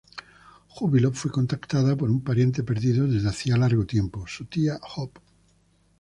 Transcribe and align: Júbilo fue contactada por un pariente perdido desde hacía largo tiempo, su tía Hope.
Júbilo 0.67 1.11
fue 1.11 1.29
contactada 1.29 1.95
por 1.95 2.09
un 2.09 2.23
pariente 2.23 2.63
perdido 2.63 3.05
desde 3.07 3.29
hacía 3.29 3.55
largo 3.55 3.85
tiempo, 3.85 4.25
su 4.25 4.45
tía 4.45 4.79
Hope. 4.95 5.21